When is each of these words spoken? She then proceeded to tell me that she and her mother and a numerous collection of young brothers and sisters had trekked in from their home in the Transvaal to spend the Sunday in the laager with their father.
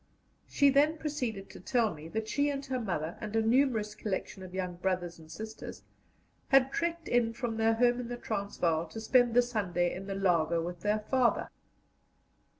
She 0.47 0.71
then 0.71 0.97
proceeded 0.97 1.47
to 1.51 1.59
tell 1.59 1.93
me 1.93 2.07
that 2.07 2.27
she 2.27 2.49
and 2.49 2.65
her 2.65 2.79
mother 2.79 3.19
and 3.21 3.35
a 3.35 3.41
numerous 3.43 3.93
collection 3.93 4.41
of 4.41 4.51
young 4.55 4.77
brothers 4.77 5.19
and 5.19 5.31
sisters 5.31 5.83
had 6.47 6.71
trekked 6.71 7.07
in 7.07 7.33
from 7.33 7.57
their 7.57 7.75
home 7.75 7.99
in 7.99 8.07
the 8.07 8.17
Transvaal 8.17 8.87
to 8.87 8.99
spend 8.99 9.35
the 9.35 9.43
Sunday 9.43 9.93
in 9.93 10.07
the 10.07 10.15
laager 10.15 10.59
with 10.59 10.79
their 10.79 11.01
father. 11.01 11.51